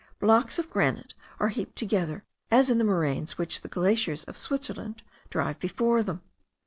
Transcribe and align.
Blocks 0.19 0.57
of 0.57 0.67
granite 0.71 1.13
are 1.39 1.49
heaped 1.49 1.75
together, 1.75 2.23
as 2.49 2.71
in 2.71 2.79
the 2.79 2.83
moraines 2.83 3.37
which 3.37 3.61
the 3.61 3.67
glaciers 3.67 4.23
of 4.23 4.35
Switzerland 4.35 5.03
drive 5.29 5.59
before 5.59 6.01
them. 6.01 6.23